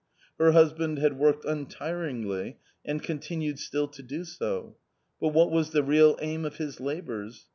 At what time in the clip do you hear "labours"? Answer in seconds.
6.79-7.45